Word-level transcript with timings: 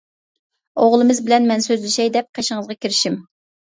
ئوغلىمىز 0.85 1.21
بىلەن 1.29 1.47
مەن 1.53 1.67
سۆزلىشەي 1.69 2.13
دەپ 2.19 2.35
قىشىڭىزغا 2.41 2.83
كىرىشىم. 2.85 3.25